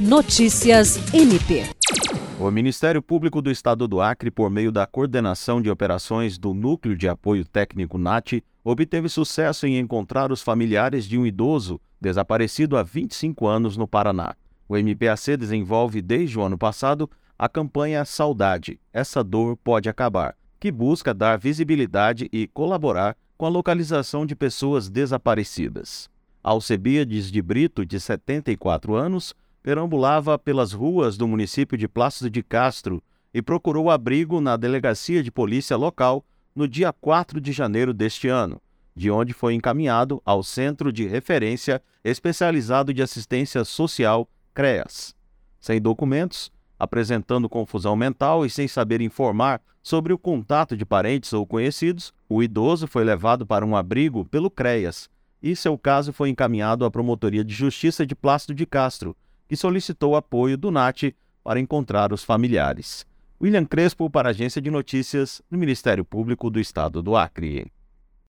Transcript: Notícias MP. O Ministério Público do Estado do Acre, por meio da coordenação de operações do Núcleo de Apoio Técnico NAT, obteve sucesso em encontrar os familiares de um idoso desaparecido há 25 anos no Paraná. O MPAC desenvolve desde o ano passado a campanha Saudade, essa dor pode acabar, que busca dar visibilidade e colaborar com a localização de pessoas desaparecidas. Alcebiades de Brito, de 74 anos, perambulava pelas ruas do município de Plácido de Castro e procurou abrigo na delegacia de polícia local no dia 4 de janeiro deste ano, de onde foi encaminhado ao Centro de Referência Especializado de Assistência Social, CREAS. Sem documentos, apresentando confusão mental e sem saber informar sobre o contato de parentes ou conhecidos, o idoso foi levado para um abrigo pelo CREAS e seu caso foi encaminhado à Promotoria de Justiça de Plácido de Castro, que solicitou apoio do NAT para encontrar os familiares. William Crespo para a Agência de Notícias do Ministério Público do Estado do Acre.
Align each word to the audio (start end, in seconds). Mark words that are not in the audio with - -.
Notícias 0.00 0.96
MP. 1.12 1.62
O 2.38 2.50
Ministério 2.50 3.02
Público 3.02 3.42
do 3.42 3.50
Estado 3.50 3.86
do 3.86 4.00
Acre, 4.00 4.30
por 4.30 4.48
meio 4.48 4.72
da 4.72 4.86
coordenação 4.86 5.60
de 5.60 5.68
operações 5.68 6.38
do 6.38 6.54
Núcleo 6.54 6.96
de 6.96 7.06
Apoio 7.06 7.44
Técnico 7.44 7.98
NAT, 7.98 8.42
obteve 8.64 9.10
sucesso 9.10 9.66
em 9.66 9.78
encontrar 9.78 10.32
os 10.32 10.40
familiares 10.40 11.04
de 11.04 11.18
um 11.18 11.26
idoso 11.26 11.78
desaparecido 12.00 12.78
há 12.78 12.82
25 12.82 13.46
anos 13.46 13.76
no 13.76 13.86
Paraná. 13.86 14.34
O 14.66 14.74
MPAC 14.74 15.36
desenvolve 15.36 16.00
desde 16.00 16.38
o 16.38 16.42
ano 16.42 16.56
passado 16.56 17.10
a 17.38 17.46
campanha 17.46 18.02
Saudade, 18.06 18.80
essa 18.94 19.22
dor 19.22 19.54
pode 19.58 19.86
acabar, 19.90 20.34
que 20.58 20.72
busca 20.72 21.12
dar 21.12 21.38
visibilidade 21.38 22.26
e 22.32 22.46
colaborar 22.46 23.14
com 23.36 23.44
a 23.44 23.50
localização 23.50 24.24
de 24.24 24.34
pessoas 24.34 24.88
desaparecidas. 24.88 26.08
Alcebiades 26.42 27.30
de 27.30 27.42
Brito, 27.42 27.84
de 27.84 28.00
74 28.00 28.94
anos, 28.94 29.34
perambulava 29.62 30.38
pelas 30.38 30.72
ruas 30.72 31.16
do 31.16 31.28
município 31.28 31.76
de 31.76 31.86
Plácido 31.86 32.30
de 32.30 32.42
Castro 32.42 33.02
e 33.32 33.42
procurou 33.42 33.90
abrigo 33.90 34.40
na 34.40 34.56
delegacia 34.56 35.22
de 35.22 35.30
polícia 35.30 35.76
local 35.76 36.24
no 36.54 36.66
dia 36.66 36.92
4 36.92 37.40
de 37.40 37.52
janeiro 37.52 37.94
deste 37.94 38.28
ano, 38.28 38.60
de 38.94 39.10
onde 39.10 39.32
foi 39.32 39.54
encaminhado 39.54 40.20
ao 40.24 40.42
Centro 40.42 40.92
de 40.92 41.06
Referência 41.06 41.82
Especializado 42.02 42.92
de 42.92 43.02
Assistência 43.02 43.64
Social, 43.64 44.28
CREAS. 44.54 45.14
Sem 45.60 45.80
documentos, 45.80 46.50
apresentando 46.78 47.48
confusão 47.48 47.94
mental 47.94 48.44
e 48.44 48.50
sem 48.50 48.66
saber 48.66 49.00
informar 49.00 49.60
sobre 49.82 50.12
o 50.12 50.18
contato 50.18 50.76
de 50.76 50.84
parentes 50.84 51.32
ou 51.32 51.46
conhecidos, 51.46 52.12
o 52.28 52.42
idoso 52.42 52.86
foi 52.86 53.04
levado 53.04 53.46
para 53.46 53.64
um 53.64 53.76
abrigo 53.76 54.24
pelo 54.24 54.50
CREAS 54.50 55.08
e 55.42 55.56
seu 55.56 55.78
caso 55.78 56.12
foi 56.12 56.28
encaminhado 56.28 56.84
à 56.84 56.90
Promotoria 56.90 57.44
de 57.44 57.54
Justiça 57.54 58.06
de 58.06 58.14
Plácido 58.14 58.54
de 58.54 58.66
Castro, 58.66 59.16
que 59.50 59.56
solicitou 59.56 60.14
apoio 60.14 60.56
do 60.56 60.70
NAT 60.70 61.12
para 61.42 61.58
encontrar 61.58 62.12
os 62.12 62.22
familiares. 62.22 63.04
William 63.42 63.64
Crespo 63.64 64.08
para 64.08 64.28
a 64.28 64.30
Agência 64.30 64.62
de 64.62 64.70
Notícias 64.70 65.42
do 65.50 65.58
Ministério 65.58 66.04
Público 66.04 66.48
do 66.48 66.60
Estado 66.60 67.02
do 67.02 67.16
Acre. 67.16 67.66